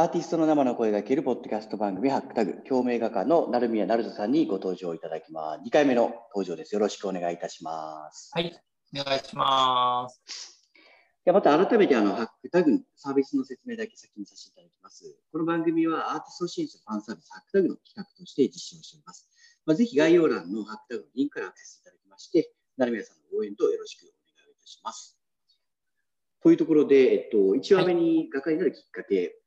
[0.00, 5.60] アーティストの生の声が聞けるポッドキャスト番組ハックタグ、共鳴画家の成宮成人さんにご登場いただきます。
[5.66, 6.74] 2回目の登場です。
[6.74, 8.30] よろしくお願いいたします。
[8.32, 8.58] はい、
[8.98, 10.72] お願いします。
[11.26, 15.04] ではまた改めてあのハックタグのサービスの説明だけ先にさせていただきます。
[15.32, 19.28] この番組はアーティストを支援するファンサービスハックタグの企画として実施をしております。
[19.66, 25.20] まあ、ぜひ概要欄のハックタグのリンクからアクセスいただきまして、成宮さんの応援とよろしくお願いいたします。
[26.42, 29.39] というところで、えっと、1話目に画家になるきっかけを、はい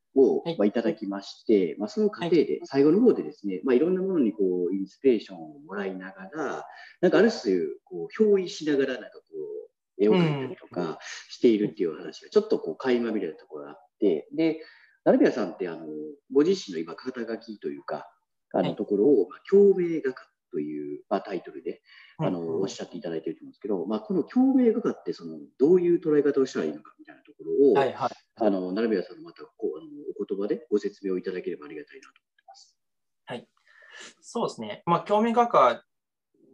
[0.58, 4.40] まあ、いただきまして、まあ、その過程で、最後の方でですね、まあ、いろんなものにこ
[4.72, 6.66] うインスピレーションをもらいながら、
[7.02, 9.24] なんかある種、こう表意しながら、なんかこ
[10.00, 11.00] う、絵を描いたりとか
[11.30, 14.62] しているっていう話が、ちょっとこう垣間見れたところがあって、で、
[15.06, 15.88] 成宮さんって、あの、
[16.32, 18.08] ご自身の今、肩書きというか、
[18.54, 18.76] あのはい。
[18.76, 21.82] ところを、まあ、共鳴画家という、まあ、タイトルで、
[22.18, 28.10] あの、うんおっしゃっていただいていると思うんですけど、まあ、この共鳴画家って、その、どういう捉え方をしたらいいのかみたいなところを、はいはい。
[28.36, 29.88] あの、成宮さんのまたこうあの
[30.20, 32.78] お言葉でご説明をいただければありがたいなと思ってます。
[34.22, 34.84] そうですね。
[34.86, 35.84] まあ、興味画家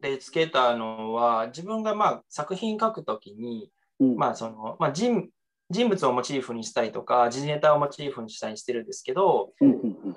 [0.01, 5.29] でつけたのは、自分がまあ作品書くときに、うんまあそのまあ、人
[5.69, 10.15] 人物をモチーフにしたりとか、時事ネタをモチーフにしたりしてるんですけど、うんうんうん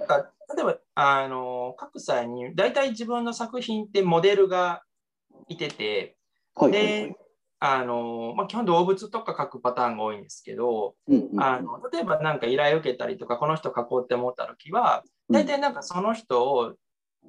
[0.54, 4.82] 例えばあの書く際に、大体自分の作品ってモデルが
[5.48, 6.16] いてて、
[6.54, 7.16] はいで、
[7.64, 11.42] あのまあ、基本動物とか書くパターンが多いんですけど、うんうんうん。
[11.42, 16.74] あの例えば何か依頼を受けたりとか、この人書こうって思ったときは、大体なんかその人を、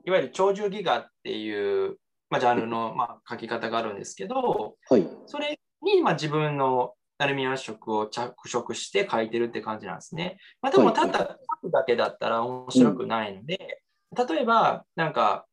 [0.06, 1.98] いわゆる鳥獣戯画っていう、
[2.30, 5.08] まあ、ジャンルの、まあ、書き方があるんですけど、はい。
[5.28, 10.40] それに、まあ、自分のアルミニ色を着色して書いてるって感じなんですね。
[10.62, 13.84] まあ、でも、はいただ書くだけだったら面白くないので、
[14.18, 15.46] 例えば、なんか、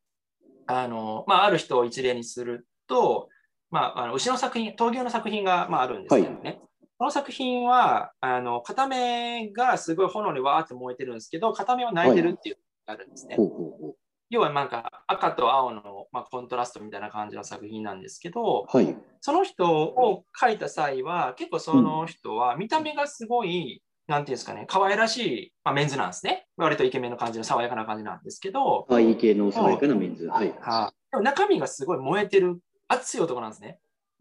[0.70, 3.28] あの、まあ、ある人を一例にすると、
[3.70, 6.60] まあ、あの牛の作品、闘牛の作品が、まあ、あるんですけどね。
[6.98, 13.36] この作品は、あの、片目がすごい炎でわーって燃えてるんですけど、片目は泣いてるっていうのがあるんですね。
[13.36, 13.94] ほうほうほ
[14.30, 18.76] 要はなんか赤と青の、まあ、コントラストみたいな感じの作品なんですけど、う。
[18.76, 18.96] はい。
[19.20, 26.48] その人を描いた際は、結構その人は見た目がすごい、なんていうんですかね、可愛らしい、まあ、メンズなんですね。
[26.56, 30.26] 割とイケメンの感じの爽やかな感じなんですけど、可愛い系の爽やかなメンズ。
[30.26, 30.52] はい。
[30.60, 33.78] はいでも中身がすごい燃えてる、熱い男なんですね。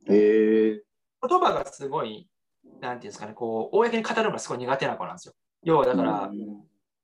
[0.08, 0.82] へえ。
[1.28, 2.28] 言葉がすごい、
[2.82, 5.34] なんていうんですかね、こう、公に語るのがすごい苦手な子なんですよ。
[5.64, 6.32] 要はだから、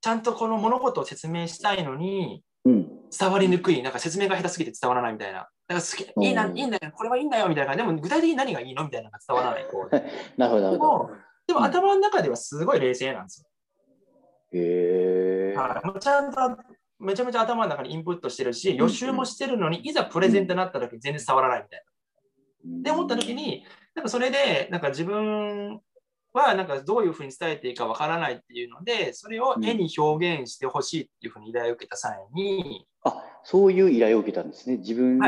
[0.02, 2.88] ちゃんとこの物事を説明したいのに、うん。
[3.18, 5.40] 伝わりにくい、なんか説明が下手すぎて伝わらないみたいな。
[5.40, 7.76] だから好きいいな、いうんいんだよ、これはいいんだよみたいな。
[7.76, 9.66] でも具体的に何がいいのみたいなのが伝わらない。
[10.38, 11.26] なるほど。
[11.48, 13.46] でも頭の中ではすごい冷静なんです
[14.54, 15.62] へえよ。。
[15.62, 16.64] はいちゃんと
[17.00, 21.84] めちゃめちゃ頭の中にインプットしてるし、予習もしてるのに、いざプレゼントになった時全然伝わらないみたい
[22.64, 22.84] な。
[22.84, 25.82] で思った時に、なんかそれで、なんか自分
[26.34, 32.95] はなんかどういうふうに伝えていいかわからないっていうので、それを絵に表現してほしいっていうふうに依頼を受けた際に、あ、
[33.48, 34.78] そういう依頼を受けたんですね。
[34.78, 35.26] 自分の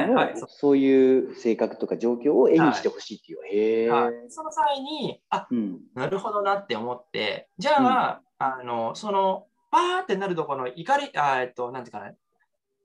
[0.47, 3.37] そういう性格とか状況を絵にしてほしいっていう。
[3.45, 3.89] へえ。
[3.89, 5.79] はいその際に、あうん。
[5.93, 12.11] なるほどなって思って、じゃあ、あの、その、パーってなるとこの怒り、あえっと、なんていうかな、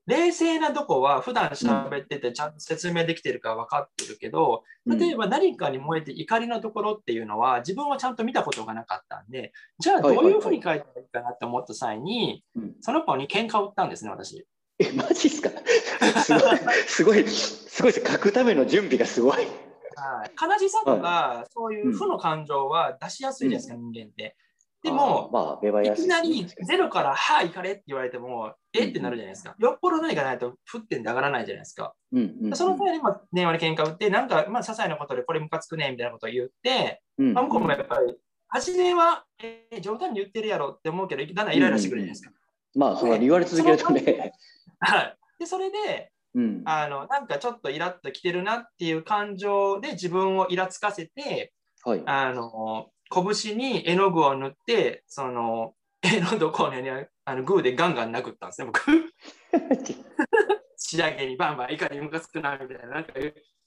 [0.06, 14.44] 冷静なとこは普段喋っててちゃんと説明できてるか分かってるけど、例えば何かに燃えて怒りのところっていうのは自分はちゃんと見たことがなかったんで、じゃあどういうふうに書いたらいいかなって思った際に、うんその子に喧嘩を売ったんですね、私。
[14.78, 15.50] え、マジっすか？
[16.22, 18.12] すごい、すごい、すごいです。
[18.12, 19.37] 書くための準備がすごい。
[19.94, 24.37] はい、悲しさとか、そういう負の感情は出しやすいじゃないですか、人間って。
[24.83, 29.55] でも、まあ、いいきなりゼロから、はい、行かれって言われても、えってなるじゃないですか。
[29.60, 31.94] よっぽど何かないと、ふってんで上がらないじゃないですか。
[32.54, 38.16] その際に、まあ、電話で喧嘩売って、なんか、まあ、些細なことでこれムカつくね、みたいなことを言って、うんまあ、向こうもやっぱり、
[38.49, 42.33] 初めは、えー冗談に言ってるやろって思うけど、だんだんイライラしてくるじゃないですか。
[42.75, 44.33] まあ、それは言われ続けるとね。
[44.82, 45.16] はい。
[45.38, 46.62] で、それで、うん。
[46.64, 51.52] あの、なんかちょっとイラッときてるなっていう感情で自分をイラつかせて、
[51.84, 52.02] はい。
[52.06, 56.90] あの、拳に絵の具を塗って、その、絵のどこに
[57.24, 58.80] あのグーでガンガン殴ったんですね、僕。
[60.76, 63.12] 仕上げにバンバン怒りムカつくなみたいな、なんか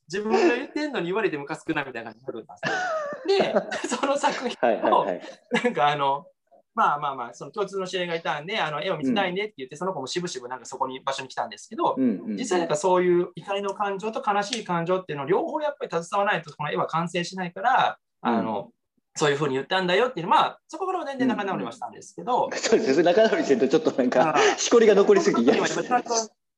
[0.08, 3.90] 自分が言ってんのに言われてムカつくなみたいな感じで殴ったんですよ。
[3.90, 5.22] で、 その作品はいはいはい。
[5.64, 6.28] なんかあの、
[6.76, 18.72] まあまあまあ、その共通の知り合いがいたんで、あの絵を見せたいねって言って、その子もしぶしぶなんかそこに場所に来たんですけど、うんうん実際なんかそういう怒りの感情と悲しい感情っていうのを両方やっぱり携わらないとこの絵は完成しないから、あの、
[19.16, 23.04] そういうふうに言ったんだよっていうまあ、そこからは全然仲直りはしたんですけど、 そうですね。
[23.04, 25.52] 仲直りしてるとちょっとなんかしこりが残りすぎて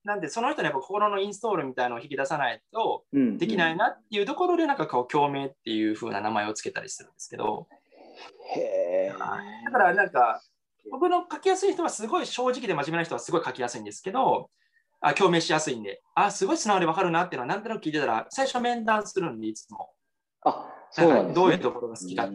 [0.04, 7.68] なんでその人のやっぱ心のインストールみたいなのを引き出さないとうんできないなっていうところでなんかこう共鳴っていう風な名前をつけたりするんですけど
[8.56, 9.14] へえ。
[9.66, 10.42] だからなんか
[10.92, 14.50] 僕の書きやすい人はすごい正直で真面目な人はすごい書きやすいんですけど、
[15.00, 19.92] あ共鳴しやすいんで、あ、すごい素直でわかるなっていうのはなんとなく聞いてたら、最初面談するんで、いつも。
[20.42, 22.28] あ、そうなんね、どういうところが好きか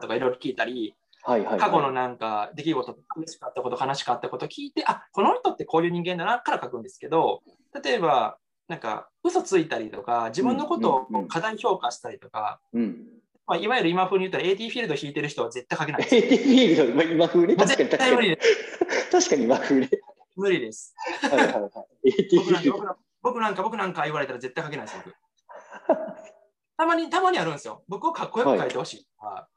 [0.00, 7.42] とかいろいろ聞いたり、はいはい、はい、過去のなんか出来事、嬉しかったこと、悲しかったこと聞いて、あこの人ってこういう人間だなから書くんですけど、
[7.82, 13.06] 例えば、なんか嘘ついたりとか、自分のことを過大評価したりとか、うんうん
[13.46, 16.16] まあ、いわゆる今風に言ったら AT フィールド引いてる人は絶対書けないです。
[16.16, 17.56] AT フィールド、まあ、今風ね。
[17.56, 18.78] 確かに絶対無理です。
[19.12, 19.90] 確かに今風ね。
[20.36, 20.94] 無理です。
[21.20, 21.68] はいはいは
[22.04, 22.08] い。
[22.08, 22.96] AT フィールド。
[23.22, 25.14] 僕なんか、僕なんか言われたら絶対書けないです、僕。
[26.76, 27.84] たまに、たまにあるんですよ。
[27.86, 29.08] 僕をかっこよく書いてほしい。
[29.18, 29.54] はい、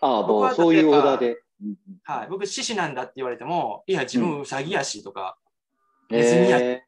[0.00, 1.42] ああ、もうそういうオーダーで。
[2.02, 5.38] はい、僕、獅子なんだって言われても、いや、自分、ウサギやしとか、
[6.10, 6.62] ネズミやし。
[6.62, 6.84] で、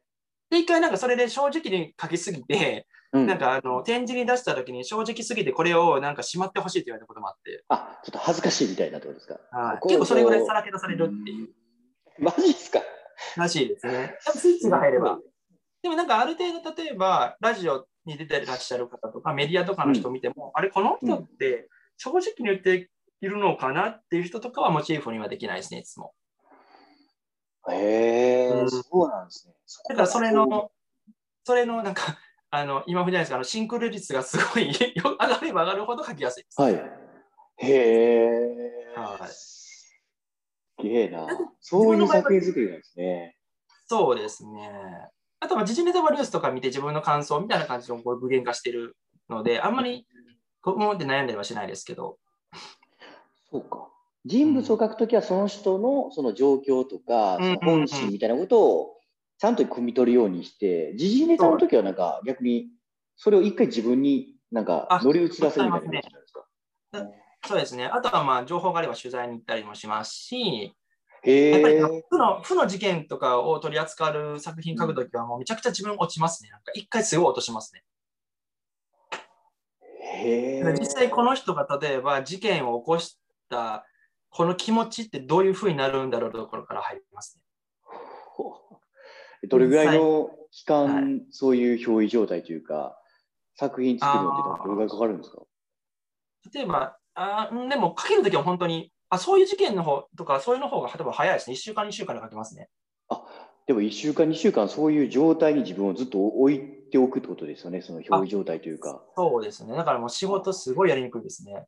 [0.59, 7.63] 一回なんかそれで正直に書きすぎて、うん、なんかあの展示に出した時に正直すぎてこれをなんかしまってほしいって言われたこともあって。
[7.69, 9.39] あ、ちょっと恥ずかしいみたいなところですか？
[9.51, 11.49] はい、結構それぐらいさらけ出されるっていう。
[12.19, 12.81] マジっすか？
[13.37, 14.17] らしいですね。
[14.19, 15.19] スイッチが入れば。
[15.81, 22.89] でもなんかある程度例えばラジオに出てらっしゃる方とかメディアとかの人を見ても、うん、あれこの人って正直に言って
[23.21, 26.13] いるのかなっていう人とかはモチーフにはできないですね、いつも。
[27.69, 29.53] へえー、うん、そうなんですね。
[29.89, 30.71] だからそれの、
[31.43, 32.17] それのなんか、
[32.49, 36.61] あの今ふじゃないですか、あのシンクロ率がすごい 上がれば上がるほど書きやすいです。
[36.61, 36.73] はい。
[36.73, 36.81] へ
[37.59, 38.93] え。
[38.95, 39.27] はい。
[39.27, 40.01] す
[40.81, 41.27] げえな。
[41.59, 43.35] そういう作品作りなんですね。
[43.87, 44.71] そうですね。
[45.39, 48.95] あとは時事ネタバリュースとか見て自分の感想みたいな感じのこう具現化してる
[49.29, 50.07] ので、あんまり
[50.61, 52.17] ここまで悩んではしないですけど。
[53.51, 53.89] そうか。
[54.25, 58.96] 人物を書くときはその人のその状況とか、その本心みたいなことを
[59.39, 62.69] ちゃんと汲み取るようにして、時事ネタのときはなんか逆に
[63.15, 66.45] それを一回自分になんか乗り移らせるみたいな感じなんですか。
[67.45, 67.85] そうですね。
[67.85, 70.75] あとはまあ情報があれば取材に行ったりもしますし、
[71.23, 71.75] へやっぱり
[72.09, 76.49] 負の負の事件とかを取り扱う作品書くときはもうめちゃくちゃ自分落ちますね。
[76.49, 77.83] なんか一回すごい落としますね。
[80.01, 83.19] へ実際この人が例えば事件を起こし
[83.49, 83.85] た
[84.29, 87.43] この気持ちってどういうふうになるんだろうところから入りますね。
[89.43, 92.97] どれぐらいの期間、はい、そういう表意状態というか、
[93.55, 95.41] 作品作るのってどれぐらいかかるんですか？
[96.53, 101.55] 例えば、あでも書けるときは本当にあ、そういう事件の方とか、そういうの方が例えば早いですね。
[101.55, 102.69] 1週間、2週間で書けますね。
[103.09, 103.23] あ
[103.65, 106.61] でも1週間、2週間、そういう状態に自分をずっと置い
[106.91, 109.03] ておくってことですよね、その表意状態というか。
[109.15, 109.75] そうですね。
[109.75, 111.65] だからもう仕事すごいやりにくいですね。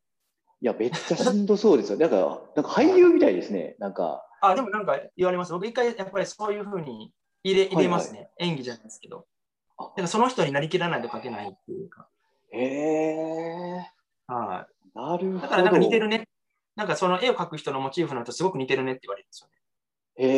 [0.62, 1.98] いや、めっちゃしんどそうですよ。
[1.98, 3.76] なんか、なんか俳優みたいですね。
[3.78, 4.22] なんか。
[4.42, 5.52] あ、でもなんか言われます。
[5.52, 7.12] 僕一回やっぱりそういうふうに
[7.42, 8.48] 入れ入れますね、はいはい。
[8.50, 9.26] 演技じゃないですけど。
[9.78, 12.08] だからその人になりきらないと書けないっていうか。
[12.52, 14.32] へえー。
[14.32, 14.98] はい。
[14.98, 15.38] なるほど。
[15.40, 16.28] だからなんか似てるね。
[16.76, 19.54] なんかその絵を描く人のモチーフのとすごく似てるねって言われるんですよね。
[20.16, 20.28] へ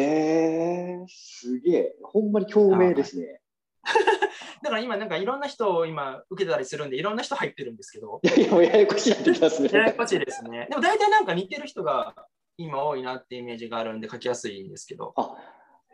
[0.90, 1.96] えー、すげえ。
[2.02, 3.40] ほんまに共鳴ですね。
[4.62, 8.20] だから今なんかいろんな人を今受けたりするんでいろんな人入ってるんですけど。
[8.22, 9.70] いやいや、ややこしいなってきますね。
[9.72, 10.68] ややこしいですね。
[10.70, 12.14] でも大体なんか似てる人が
[12.56, 15.14] 今多いなってイメージがあるんで書きやすいんですけど。
[15.16, 15.36] あ、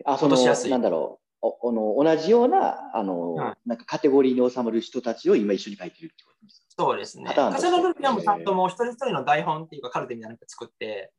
[0.04, 1.24] あそのなんだろう。
[1.40, 7.32] おの同じようなあの、はい、なんかカテゴリーに収まる人たちを今一緒に書いてるってことですそうですね。
[7.36, 11.12] 重ねる時はもちゃんともう一人一人の台本っていうかカルテみたいなの作って。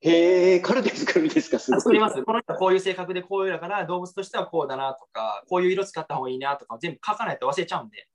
[0.00, 1.60] へえ、カルテ作るんですか？
[1.60, 1.80] すごい。
[1.80, 2.20] 作ります。
[2.24, 8.08] この人はこういう性格でこういうだから動物としてはこうだなとか、こういう色使った方がいいなとか全部書かないと忘れちゃうんで。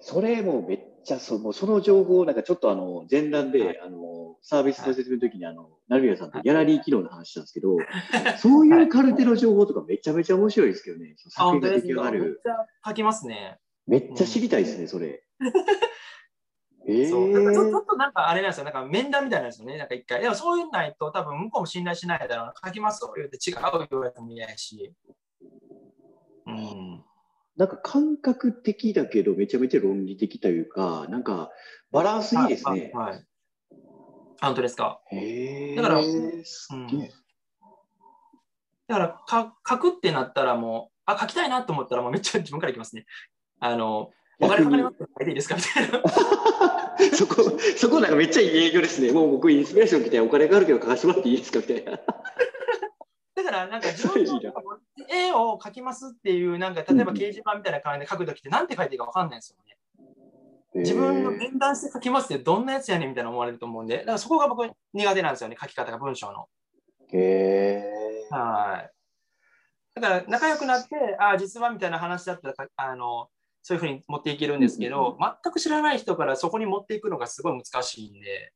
[0.00, 7.76] それもめっちゃそもうその情報なんかちょっとあの前段で、はい、あのサービスの説明の時にあの成宮さんとギャラリー機能の話したんですけど、
[8.38, 11.14] そういうカルテの情報とかめちゃめちゃ面白いですけどね。
[11.16, 12.20] 作品が出来上がる。
[12.20, 13.58] めっちゃ書きますね。
[13.86, 15.22] めっちゃ知りたいですね、それ。
[16.86, 20.20] えー、そうなんかちょっとなんかあれなんですよ、なんか面談みたいなんですよね、なんか一回。
[20.20, 23.56] でもそういうのないと多分向こうも信頼しないだろうな、書きますと言うて違う
[23.90, 24.92] 言われても嫌やし。
[26.46, 27.04] うん。
[27.56, 31.50] なんか感覚的だけどめちゃめちゃ論理的というか、なんか
[31.92, 32.90] バランスいいですね。
[32.94, 33.10] はい。
[33.12, 33.24] はい、
[34.40, 35.00] 本当ですか？
[35.12, 36.42] へだから、うん、
[38.88, 43.06] だからか書くってなったらもう、あ、書きたいなと思ったらもうめっちゃ自分からいきますね。
[43.60, 45.54] あの、お金かかりますかいいですか？
[45.54, 46.02] みたいな。
[47.16, 47.36] そこ、
[47.76, 49.12] そこなんかめっちゃいい営業ですね。
[49.12, 51.60] もう僕インスピレーション来てお金かかるけど書かせてもらっていいですか？
[51.60, 51.98] みたいな。
[53.34, 54.40] だからなんか自分の
[55.10, 59.76] 絵を描きますっていうなんか例えば掲示板みたいな感じで書くときって何て書いていいか分かんないんですよね。
[60.74, 66.48] 自分の面談して書きますってどんなやつやねんみたいな思われると思うんで、だからそこが僕苦手なんですよね、書き方が文章の。
[67.12, 70.00] へはい。
[70.00, 73.28] だから仲良くなって、ああ、実はみたいな話だったらあの、
[73.62, 78.52] そういうふうに持っていけるんですけど、全く知らない人からそこに持っていくのがすごい難しいんで。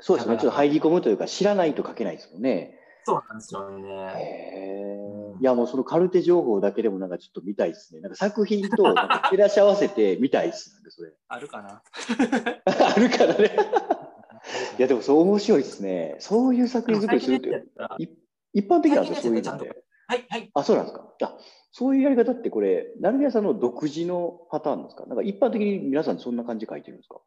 [0.00, 0.36] そうですね。
[0.38, 2.79] ちょっと入り込むというか、知らないと書けないですよね。
[3.04, 3.88] そうなんですよね。
[4.16, 8.00] へいや、もうそのカルテ情報だけでもなんかちょっと見たいですね。
[8.00, 11.12] なんか作品と照らし合わせて見たいですなんで、それ。
[11.28, 11.82] あるかな？
[12.66, 13.50] あるからね。
[14.78, 16.16] いや、でもそう面白いですね。
[16.18, 17.64] そういう作品作りするって。
[18.52, 19.84] 一般的なんですか、そういうのって。
[20.08, 20.50] はいはい。
[20.54, 21.08] あ、そうなんですか。
[21.22, 21.38] あ
[21.72, 25.06] そういうやり方ってこれ、成宮さんの独自のパターンですか？
[25.06, 27.20] なんか一般的に皆さんそんな感じ書いてるんですか？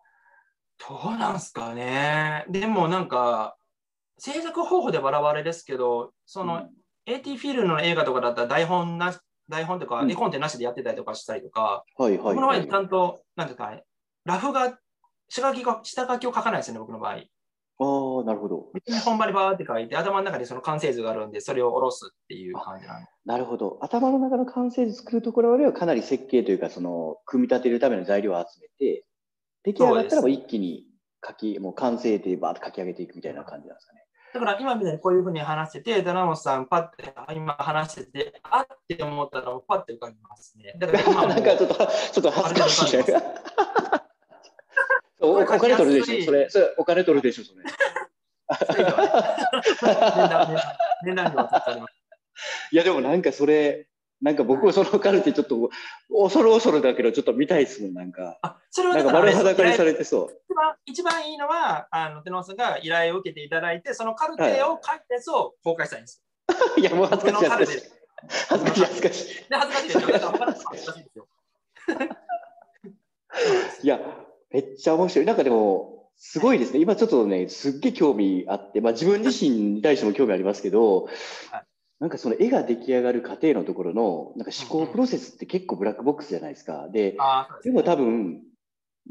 [0.90, 2.46] どうなんすかね。
[2.50, 3.56] でもなんか、
[4.18, 6.70] 制作方法でバラバラですけど、その、うん、
[7.06, 9.14] AT フィルの映画とかだったら台本な
[9.50, 13.84] 台本とか、絵コンテなしでやってたりとかしたりとか、はいはい、僕の場合ちゃんと、なんていうか、ね、
[14.26, 14.78] ラフが
[15.30, 17.14] 下書きが、下書きを書かないですよね、僕の場合。
[17.80, 18.68] ああ、なるほど。
[19.04, 23.80] 本場にバーって書いて、頭の中にその完成図があるんで、それを下ろすっていう感じなんなるほど。
[23.82, 29.06] 頭の中の完成図作るところまではかなり設計というか、その、組み立てるための材料を集めて、
[29.64, 30.86] 出来上がったらもう一気に
[31.26, 34.03] 書き、もう完成でバーッと書き上げていくみたいな感じなんですかね。
[34.34, 40.74] だから今みたいにこういうふうに話してて、田本さん、パッて今話してて、あって思ったら、パッて浮かびますね。
[40.82, 42.98] だから今なんかちょっと、ちょっと恥ずかしい。
[45.20, 46.50] お金取るでしょ、それ。
[46.50, 47.64] それお金取るでしょ、 それ。
[52.72, 53.88] いや、でもなんかそれ、
[54.24, 55.70] なんか僕もそのカルテちょっと
[56.10, 58.40] 恐る恐るだけどちょっと見たいですもん、なんか。
[58.42, 60.42] あ、それはなんか丸裸にされてそう。
[60.48, 66.24] 一番一番いいのは、あの、テノさんが依頼を受けていただいて、そのカルテを書いたやつを公開したいんです。
[66.48, 67.92] はい、いや、もう恥ずかしい恥ずかしい。
[68.48, 69.46] 恥ずかしい恥ずかしい。
[69.50, 70.02] 恥ずかしいですよ。
[70.40, 71.28] 恥ずかしいですよ。
[73.84, 74.00] いや、
[74.52, 75.26] めっちゃ面白い。
[75.26, 76.80] なんかでも、すごいですね。
[76.80, 81.10] 今ちょっとね、すっげえ興味あって、まあ自分自身に対しても興味ありますけど、
[81.52, 81.64] はい
[82.04, 86.90] なんかその絵が出来上がる過程のところのなんか思考プロセスって結構ブラックボックスじゃないですか。
[86.92, 87.16] で、
[87.64, 88.42] でも多分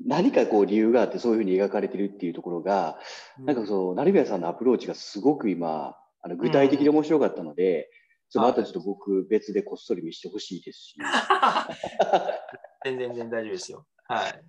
[0.07, 2.99] 何かこう理由があってそういうふうに描かれてるっていうところが、
[3.39, 7.89] なんかそう、成宮さんのアプローチがすごく今、あの具体的で面白かったので、
[8.29, 10.97] ちょっとちょっと僕別でこっそり見せてほしいですし。
[12.85, 13.87] 全然全然大丈夫ですよ。
[14.05, 14.45] はい。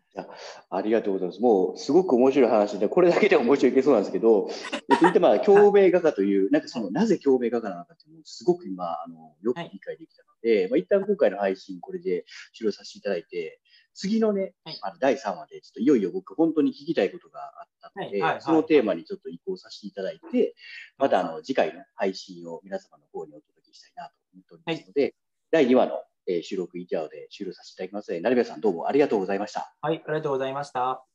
[0.70, 1.42] ありがとうございます。
[1.42, 4.50] もうすごく面白い話で、これだけでも面白いけそうなんですけど、
[4.90, 13.60] 続いてまあ、共鳴画家という、なんかその、なぜ共鳴画家なのかというのをすごく今、あの、よく理解できたので、はい、まあ、一旦今回の配信、これで終了させていただいて、
[13.96, 18.32] 次のね、はい、あの第3話で、ちょっといよいよ僕、本当に聞きたいことがあったので、はい。
[18.34, 20.56] はい、そのテーマにちょっと移行させていただいて、
[20.98, 25.16] またあの次回の配信を皆様の方にお届けしたいなと思っておりますので、
[25.52, 28.20] 第2話のえー、収録以上で終了させていただきます。
[28.20, 29.74] 成部さんどうもありがとうございました。
[29.82, 31.13] はい、ありがとうございました。